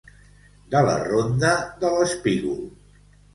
De 0.75 0.79
la 0.87 0.95
ronda 1.03 1.51
de 1.85 1.93
l'espígol. 1.99 2.59